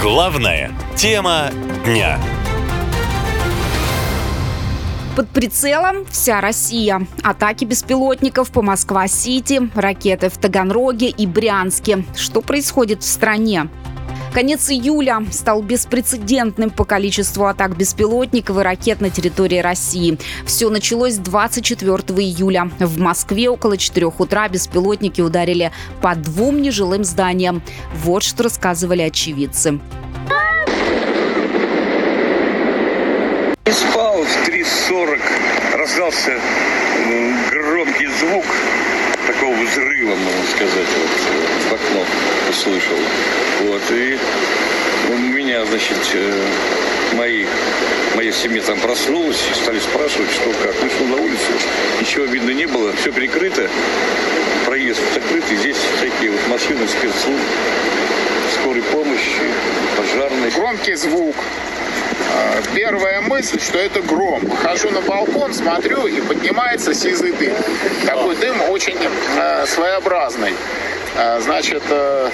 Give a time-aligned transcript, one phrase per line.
[0.00, 1.50] Главная тема
[1.84, 2.18] дня.
[5.14, 7.06] Под прицелом вся Россия.
[7.22, 12.04] Атаки беспилотников по Москва-Сити, ракеты в Таганроге и Брянске.
[12.16, 13.68] Что происходит в стране?
[14.34, 20.18] Конец июля стал беспрецедентным по количеству атак беспилотников и ракет на территории России.
[20.44, 22.68] Все началось 24 июля.
[22.80, 25.70] В Москве около 4 утра беспилотники ударили
[26.02, 27.62] по двум нежилым зданиям.
[27.94, 29.78] Вот что рассказывали очевидцы.
[33.66, 35.20] Не спал в 3.40,
[35.78, 36.32] раздался
[37.52, 38.44] громкий звук
[39.44, 42.04] такого взрыва, можно сказать, вот, в окно
[42.48, 42.96] услышал.
[43.64, 44.18] Вот, и
[45.10, 46.46] у меня, значит, э,
[47.14, 47.44] мои,
[48.14, 50.74] моя семья там проснулась, стали спрашивать, что как.
[50.82, 51.52] Вышел на улицу,
[52.00, 53.68] ничего видно не было, все прикрыто,
[54.64, 57.44] проезд закрытый, здесь всякие вот машины спецслужб,
[58.54, 59.42] скорой помощи,
[59.98, 60.52] пожарные.
[60.52, 61.36] Громкий звук,
[62.74, 64.40] Первая мысль, что это гром.
[64.62, 67.54] Хожу на балкон, смотрю, и поднимается сизый дым.
[68.06, 70.54] Такой дым очень э, своеобразный.
[71.16, 72.30] Э, значит, э,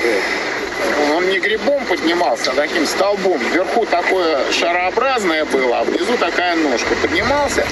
[1.14, 3.38] он не грибом поднимался, а таким столбом.
[3.52, 6.94] Вверху такое шарообразное было, а внизу такая ножка.
[7.02, 7.64] Поднимался,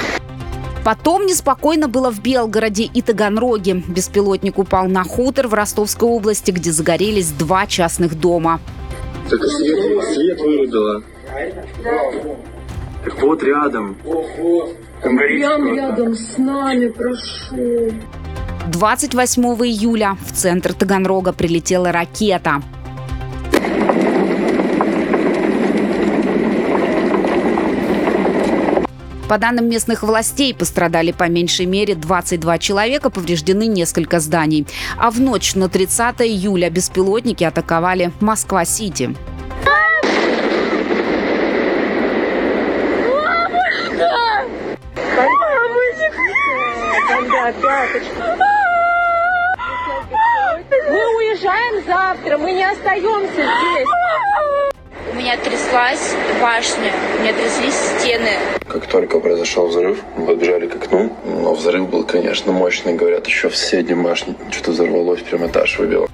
[0.84, 3.82] Потом неспокойно было в Белгороде и Таганроге.
[3.88, 8.60] Беспилотник упал на хутор в Ростовской области, где загорелись два частных дома.
[9.28, 11.02] Так свет, свет вырубила.
[13.04, 13.96] Так вот рядом.
[15.02, 17.92] Прям рядом с нами, прошу.
[18.66, 22.62] 28 июля в центр Таганрога прилетела ракета.
[29.28, 34.66] По данным местных властей, пострадали по меньшей мере 22 человека, повреждены несколько зданий.
[34.96, 39.14] А в ночь на 30 июля беспилотники атаковали Москва-Сити.
[50.90, 53.88] Мы уезжаем завтра, мы не остаемся здесь.
[55.10, 58.32] У меня тряслась башня, у меня тряслись стены.
[58.68, 62.92] Как только произошел взрыв, мы побежали к окну, но взрыв был, конечно, мощный.
[62.92, 66.08] Говорят, еще в соседней башне что-то взорвалось, прям этаж выбило.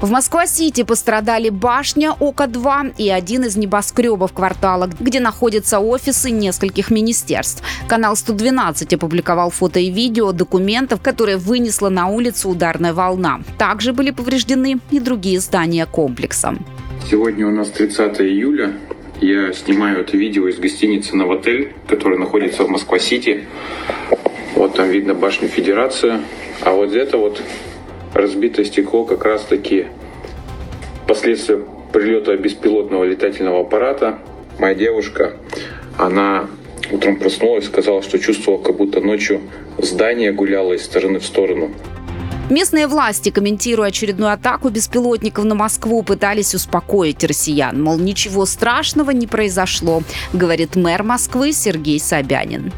[0.00, 7.62] В Москва-Сити пострадали башня ОК-2 и один из небоскребов квартала, где находятся офисы нескольких министерств.
[7.86, 13.42] Канал 112 опубликовал фото и видео документов, которые вынесла на улицу ударная волна.
[13.58, 16.56] Также были повреждены и другие здания комплекса.
[17.10, 18.72] Сегодня у нас 30 июля.
[19.20, 23.44] Я снимаю это видео из гостиницы «Новотель», которая находится в Москва-Сити.
[24.54, 26.22] Вот там видно башню Федерация.
[26.62, 27.42] А вот это вот
[28.20, 29.86] разбитое стекло как раз-таки
[31.06, 31.60] последствия
[31.92, 34.18] прилета беспилотного летательного аппарата.
[34.58, 35.34] Моя девушка,
[35.98, 36.46] она
[36.92, 39.40] утром проснулась, сказала, что чувствовала, как будто ночью
[39.78, 41.70] здание гуляло из стороны в сторону.
[42.50, 47.80] Местные власти, комментируя очередную атаку беспилотников на Москву, пытались успокоить россиян.
[47.80, 50.02] Мол, ничего страшного не произошло,
[50.32, 52.72] говорит мэр Москвы Сергей Собянин.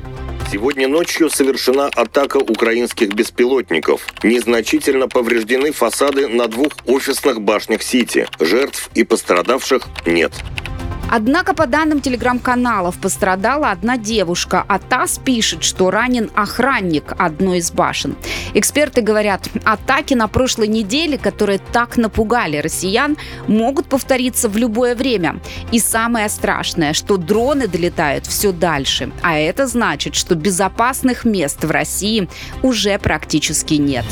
[0.52, 4.06] Сегодня ночью совершена атака украинских беспилотников.
[4.22, 8.28] Незначительно повреждены фасады на двух офисных башнях Сити.
[8.38, 10.32] Жертв и пострадавших нет.
[11.14, 17.70] Однако, по данным телеграм-каналов, пострадала одна девушка, а ТАСС пишет, что ранен охранник одной из
[17.70, 18.16] башен.
[18.54, 25.38] Эксперты говорят, атаки на прошлой неделе, которые так напугали россиян, могут повториться в любое время.
[25.70, 29.12] И самое страшное, что дроны долетают все дальше.
[29.20, 32.26] А это значит, что безопасных мест в России
[32.62, 34.06] уже практически нет.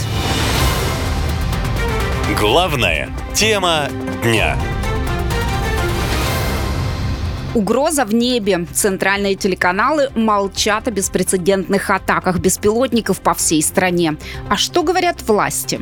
[2.38, 3.88] Главная тема
[4.22, 4.58] дня.
[7.52, 8.64] Угроза в небе.
[8.72, 14.16] Центральные телеканалы молчат о беспрецедентных атаках беспилотников по всей стране.
[14.48, 15.80] А что говорят власти?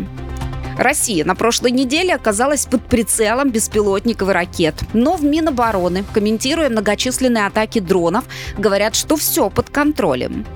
[0.78, 4.76] Россия на прошлой неделе оказалась под прицелом беспилотников и ракет.
[4.94, 8.24] Но в Минобороны, комментируя многочисленные атаки дронов,
[8.56, 10.46] говорят, что все под контролем.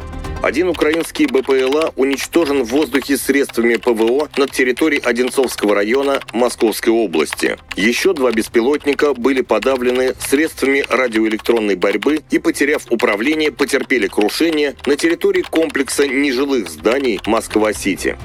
[0.43, 7.59] Один украинский БПЛА уничтожен в воздухе средствами ПВО над территорией Одинцовского района Московской области.
[7.77, 15.43] Еще два беспилотника были подавлены средствами радиоэлектронной борьбы и, потеряв управление, потерпели крушение на территории
[15.43, 18.19] комплекса нежилых зданий Москва-Сити.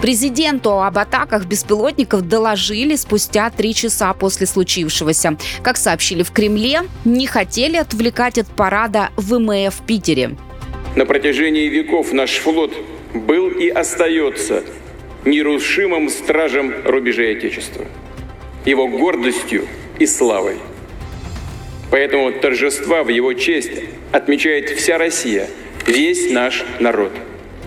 [0.00, 5.36] Президенту об атаках беспилотников доложили спустя три часа после случившегося.
[5.62, 10.36] Как сообщили в Кремле, не хотели отвлекать от парада ВМФ в Питере.
[10.96, 12.76] На протяжении веков наш флот
[13.14, 14.64] был и остается
[15.24, 17.86] нерушимым стражем рубежей Отечества,
[18.64, 19.66] его гордостью
[19.98, 20.56] и славой.
[21.90, 23.82] Поэтому торжества в его честь
[24.12, 25.48] отмечает вся Россия,
[25.86, 27.12] весь наш народ.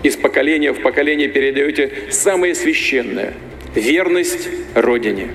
[0.02, 3.34] Из поколения в поколение передаете самое священное–
[3.74, 5.30] верность Родине.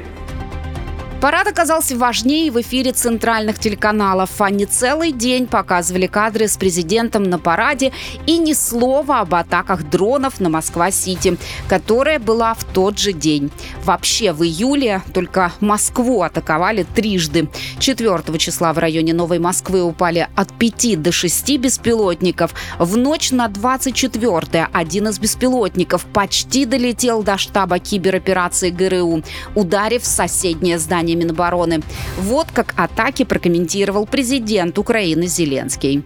[1.22, 4.40] Парад оказался важнее в эфире центральных телеканалов.
[4.40, 7.92] Они целый день показывали кадры с президентом на параде
[8.26, 11.38] и ни слова об атаках дронов на Москва-Сити,
[11.68, 13.52] которая была в тот же день.
[13.84, 17.50] Вообще в июле только Москву атаковали трижды.
[17.80, 22.54] 4 числа в районе Новой Москвы упали от 5 до 6 беспилотников.
[22.80, 29.22] В ночь на 24 один из беспилотников почти долетел до штаба кибероперации ГРУ,
[29.54, 31.82] ударив соседнее здание Минобороны.
[32.18, 36.04] Вот как атаки прокомментировал президент Украины Зеленский.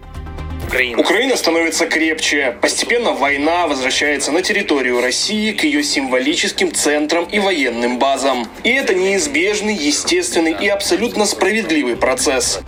[0.96, 2.56] Украина становится крепче.
[2.60, 8.48] Постепенно война возвращается на территорию России к ее символическим центрам и военным базам.
[8.64, 12.60] И это неизбежный, естественный и абсолютно справедливый процесс.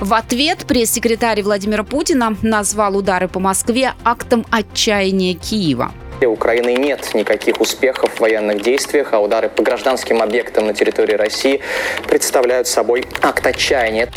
[0.00, 5.92] В ответ пресс-секретарь Владимира Путина назвал удары по Москве актом отчаяния Киева.
[6.20, 11.14] У Украины нет никаких успехов в военных действиях, а удары по гражданским объектам на территории
[11.14, 11.60] России
[12.08, 14.08] представляют собой акт отчаяния.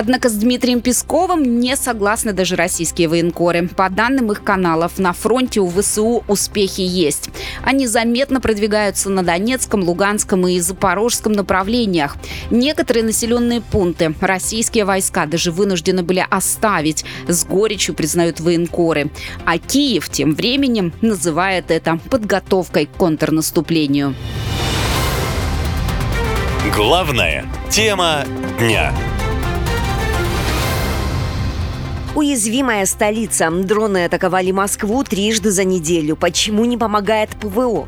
[0.00, 3.66] Однако с Дмитрием Песковым не согласны даже российские военкоры.
[3.66, 7.30] По данным их каналов, на фронте у ВСУ успехи есть.
[7.64, 12.16] Они заметно продвигаются на Донецком, Луганском и Запорожском направлениях.
[12.52, 19.10] Некоторые населенные пункты российские войска даже вынуждены были оставить, с горечью признают военкоры.
[19.44, 24.14] А Киев тем временем называет это подготовкой к контрнаступлению.
[26.72, 28.24] Главная тема
[28.60, 28.94] дня.
[32.14, 33.50] Уязвимая столица.
[33.50, 36.16] Дроны атаковали Москву трижды за неделю.
[36.16, 37.86] Почему не помогает ПВО?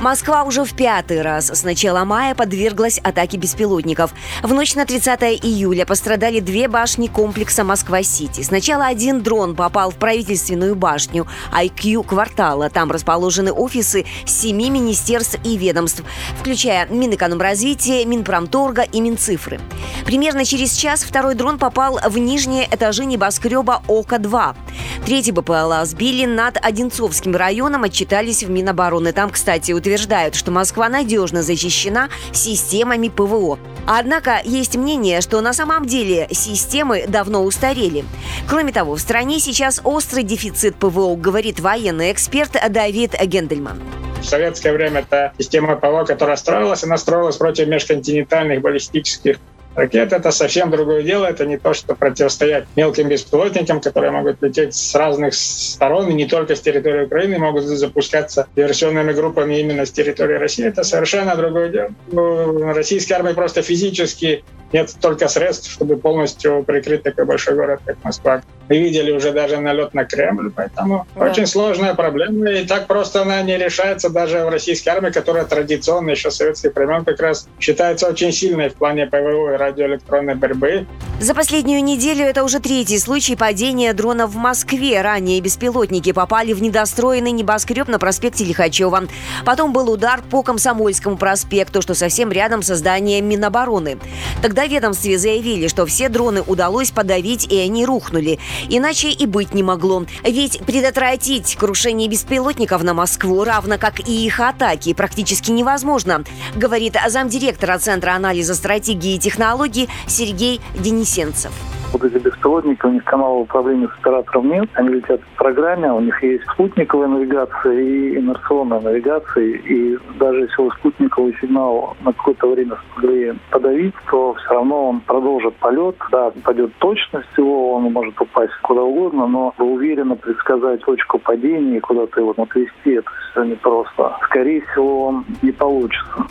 [0.00, 4.14] Москва уже в пятый раз с начала мая подверглась атаке беспилотников.
[4.42, 8.40] В ночь на 30 июля пострадали две башни комплекса Москва-Сити.
[8.40, 12.70] Сначала один дрон попал в правительственную башню IQ квартала.
[12.70, 16.02] Там расположены офисы семи министерств и ведомств,
[16.38, 19.60] включая Минэкономразвития, Минпромторга и Минцифры.
[20.06, 24.56] Примерно через час второй дрон попал в нижние этажи небоскреба ОК-2.
[25.04, 29.12] Третий БПЛА сбили над Одинцовским районом, отчитались в Минобороны.
[29.12, 33.58] Там, кстати, утверждают, утверждают, что Москва надежно защищена системами ПВО.
[33.88, 38.04] Однако есть мнение, что на самом деле системы давно устарели.
[38.48, 43.82] Кроме того, в стране сейчас острый дефицит ПВО, говорит военный эксперт Давид Гендельман.
[44.20, 49.38] В советское время это система ПВО, которая строилась, она строилась против межконтинентальных баллистических
[49.74, 51.26] Ракета— это совсем другое дело.
[51.26, 56.26] Это не то, что противостоять мелким беспилотникам, которые могут лететь с разных сторон, и не
[56.26, 60.66] только с территории Украины, могут запускаться диверсионными группами именно с территории России.
[60.66, 61.90] Это совершенно другое дело.
[62.10, 68.02] Ну, российской армии просто физически нет столько средств, чтобы полностью прикрыть такой большой город, как
[68.04, 68.42] Москва.
[68.70, 71.24] Видели уже даже налет на Кремль, поэтому да.
[71.24, 76.10] очень сложная проблема, и так просто она не решается даже в российской армии, которая традиционно
[76.10, 80.86] еще советских времен как раз считается очень сильной в плане ПВО и радиоэлектронной борьбы.
[81.20, 85.02] За последнюю неделю это уже третий случай падения дронов в Москве.
[85.02, 89.08] Ранее беспилотники попали в недостроенный небоскреб на проспекте Лихачева.
[89.44, 93.98] Потом был удар по Комсомольскому проспекту, что совсем рядом со зданием Минобороны.
[94.40, 98.38] Тогда ведомстве заявили, что все дроны удалось подавить и они рухнули.
[98.68, 100.04] Иначе и быть не могло.
[100.22, 106.24] Ведь предотвратить крушение беспилотников на Москву, равно как и их атаки, практически невозможно,
[106.54, 111.52] говорит замдиректора Центра анализа стратегии и технологий Сергей Денисенцев.
[111.92, 114.68] Вот эти беспилотники, у них канала управления с оператором нет.
[114.74, 119.44] Они летят в программе, у них есть спутниковая навигация и инерционная навигация.
[119.44, 125.00] И даже если вы спутниковый сигнал на какое-то время смогли подавить, то все равно он
[125.00, 125.96] продолжит полет.
[126.12, 131.80] Да, пойдет точность его, он может упасть куда угодно, но уверенно предсказать точку падения и
[131.80, 134.16] куда-то его отвести, это все непросто.
[134.24, 136.26] Скорее всего, не получится.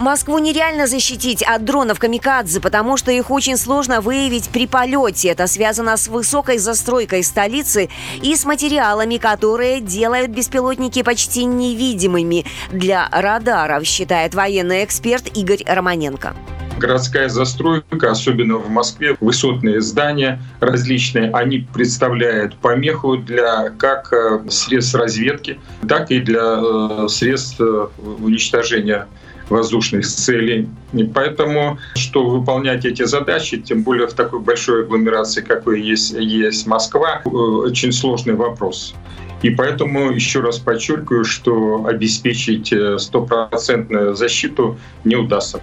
[0.00, 5.28] Москву нереально защитить от дронов камикадзе, потому что их очень сложно выявить при полете.
[5.28, 7.88] Это связано с высокой застройкой столицы
[8.20, 16.34] и с материалами, которые делают беспилотники почти невидимыми для радаров, считает военный эксперт Игорь Романенко
[16.78, 24.94] городская застройка, особенно в Москве, высотные здания различные, они представляют помеху для как э, средств
[24.94, 25.58] разведки,
[25.88, 27.86] так и для э, средств э,
[28.20, 29.06] уничтожения
[29.48, 30.68] воздушных целей.
[30.92, 36.66] И поэтому, что выполнять эти задачи, тем более в такой большой агломерации, какой есть, есть
[36.66, 38.94] Москва, э, очень сложный вопрос.
[39.42, 45.60] И поэтому еще раз подчеркиваю, что обеспечить э, стопроцентную защиту не удастся.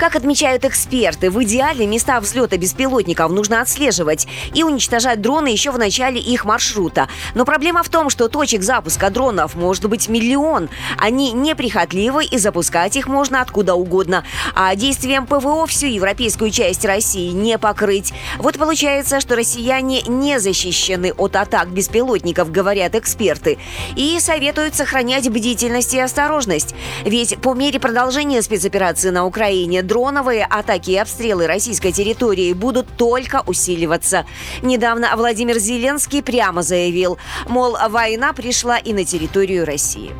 [0.00, 5.78] Как отмечают эксперты, в идеале места взлета беспилотников нужно отслеживать и уничтожать дроны еще в
[5.78, 7.06] начале их маршрута.
[7.34, 10.70] Но проблема в том, что точек запуска дронов может быть миллион.
[10.96, 14.24] Они неприхотливы и запускать их можно откуда угодно.
[14.54, 18.14] А действием ПВО всю европейскую часть России не покрыть.
[18.38, 23.58] Вот получается, что россияне не защищены от атак беспилотников, говорят эксперты.
[23.96, 26.74] И советуют сохранять бдительность и осторожность.
[27.04, 33.42] Ведь по мере продолжения спецоперации на Украине дроновые атаки и обстрелы российской территории будут только
[33.44, 34.24] усиливаться.
[34.62, 37.18] Недавно Владимир Зеленский прямо заявил,
[37.48, 40.12] мол, война пришла и на территорию России.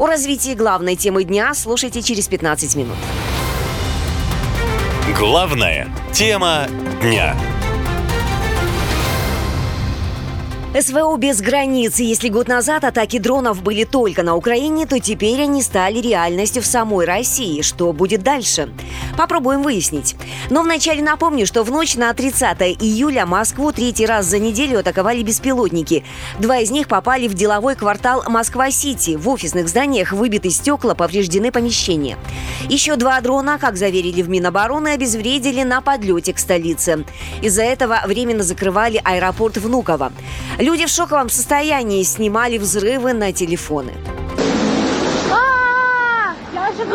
[0.00, 2.96] О развитии главной темы дня слушайте через 15 минут.
[5.16, 6.66] Главная тема
[7.00, 7.36] дня.
[10.80, 12.00] СВО без границ.
[12.00, 16.66] Если год назад атаки дронов были только на Украине, то теперь они стали реальностью в
[16.66, 17.62] самой России.
[17.62, 18.72] Что будет дальше?
[19.16, 20.16] Попробуем выяснить.
[20.50, 25.22] Но вначале напомню, что в ночь на 30 июля Москву третий раз за неделю атаковали
[25.22, 26.04] беспилотники.
[26.40, 29.14] Два из них попали в деловой квартал Москва-Сити.
[29.14, 32.18] В офисных зданиях выбиты стекла, повреждены помещения.
[32.68, 37.04] Еще два дрона, как заверили в Минобороны, обезвредили на подлете к столице.
[37.42, 40.10] Из-за этого временно закрывали аэропорт Внуково.
[40.64, 43.92] Люди в шоковом состоянии снимали взрывы на телефоны.
[46.54, 46.86] Я же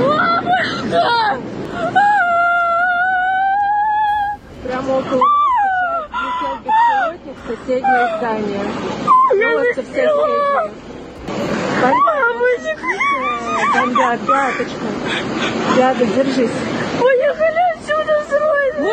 [0.00, 1.38] Мамочка!
[4.64, 8.64] Прямо около нас сейчас летел беспилотник в соседнее здание.
[9.30, 10.72] Волосы все средние.
[13.72, 14.86] Бомбят, пяточку.
[15.76, 16.85] Рядом, держись.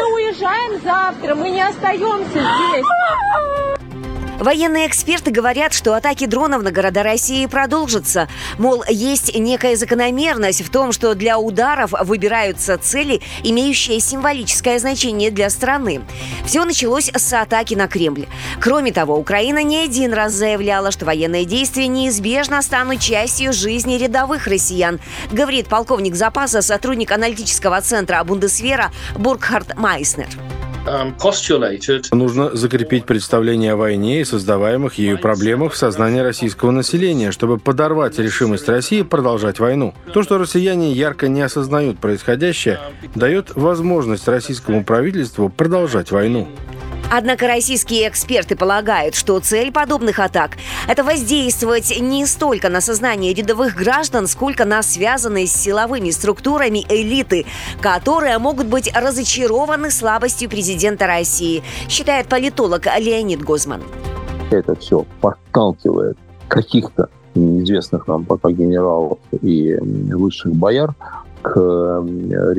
[0.03, 2.85] Уезжаем завтра, мы не остаемся здесь.
[4.39, 8.27] Военные эксперты говорят, что атаки дронов на города России продолжатся.
[8.57, 15.49] Мол, есть некая закономерность в том, что для ударов выбираются цели, имеющие символическое значение для
[15.49, 16.01] страны.
[16.45, 18.25] Все началось с атаки на Кремль.
[18.59, 24.47] Кроме того, Украина не один раз заявляла, что военные действия неизбежно станут частью жизни рядовых
[24.47, 24.99] россиян,
[25.31, 30.27] говорит полковник запаса, сотрудник аналитического центра Бундесвера Бургхард Майснер.
[32.11, 38.19] Нужно закрепить представление о войне и создаваемых ею проблемах в сознании российского населения, чтобы подорвать
[38.19, 39.93] решимость России продолжать войну.
[40.13, 42.79] То, что россияне ярко не осознают происходящее,
[43.15, 46.47] дает возможность российскому правительству продолжать войну.
[47.15, 53.75] Однако российские эксперты полагают, что цель подобных атак– это воздействовать не столько на сознание рядовых
[53.75, 57.45] граждан, сколько на связанные с силовыми структурами элиты,
[57.81, 63.83] которые могут быть разочарованы слабостью президента России, считает политолог Леонид Гозман.
[64.49, 66.17] Это все подталкивает
[66.47, 70.95] каких-то неизвестных нам пока генералов и высших бояр
[71.43, 72.03] к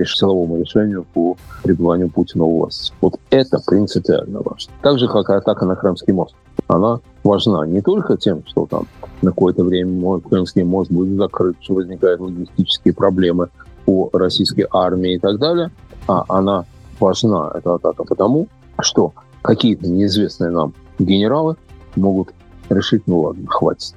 [0.07, 2.93] силовому решению по пребыванию Путина у власти.
[3.01, 4.73] Вот это принципиально важно.
[4.83, 6.35] Так же, как атака на Крымский мост.
[6.69, 8.87] Она важна не только тем, что там
[9.23, 13.49] на какое-то время Крымский мост будет закрыт, что возникают логистические проблемы
[13.87, 15.71] по российской армии и так далее,
[16.07, 16.65] а она
[17.01, 18.49] важна, эта атака, потому
[18.81, 19.13] что
[19.43, 21.57] какие-то неизвестные нам генералы
[21.97, 22.29] могут
[22.71, 23.95] решить, ну ладно, хватит.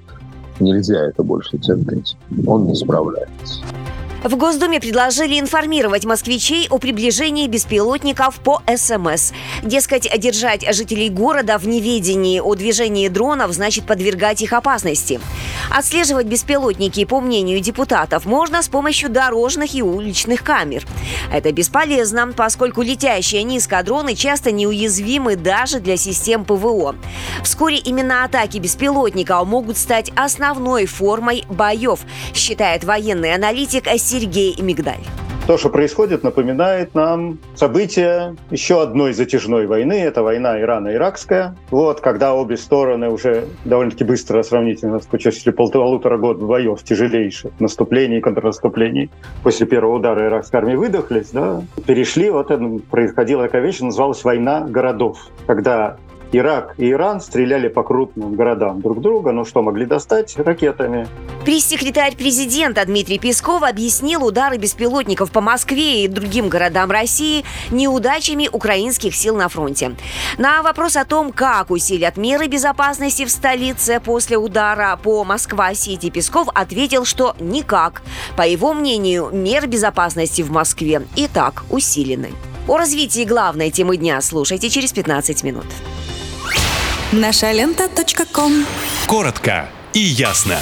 [0.60, 2.18] Нельзя это больше терпеть.
[2.48, 3.62] Он не справляется.
[4.28, 9.32] В Госдуме предложили информировать москвичей о приближении беспилотников по СМС.
[9.64, 15.22] Дескать, держать жителей города в неведении о движении дронов значит подвергать их опасности.
[15.72, 20.86] Отслеживать беспилотники, по мнению депутатов, можно с помощью дорожных и уличных камер.
[21.32, 26.98] Это бесполезно, поскольку летящие низко дроны часто неуязвимы даже для систем ПВО.
[27.44, 32.02] Вскоре именно атаки беспилотников могут стать основной формой боев,
[32.34, 35.06] считает военный аналитик Сергей Мигдаль.
[35.46, 39.94] То, что происходит, напоминает нам события еще одной затяжной войны.
[39.94, 41.56] Это война Ирано-Иракская.
[41.70, 48.22] Вот, когда обе стороны уже довольно-таки быстро, сравнительно, после полутора года боев тяжелейших наступлений и
[48.22, 49.12] контрнаступлений,
[49.44, 54.62] после первого удара иракской армии выдохлись, да, перешли, вот это происходила такая вещь, называлась «война
[54.62, 55.98] городов», когда
[56.32, 61.08] Ирак и Иран стреляли по крупным городам друг друга, но что могли достать ракетами.
[61.46, 69.16] Пресс-секретарь президента Дмитрий Песков объяснил удары беспилотников по Москве и другим городам России неудачами украинских
[69.16, 69.96] сил на фронте.
[70.38, 76.50] На вопрос о том, как усилят меры безопасности в столице после удара по Москва-Сити, Песков
[76.54, 78.02] ответил, что никак.
[78.36, 82.32] По его мнению, меры безопасности в Москве и так усилены.
[82.68, 85.66] О развитии главной темы дня слушайте через 15 минут.
[87.14, 87.88] Наша лента.
[89.08, 90.60] Коротко и ясно.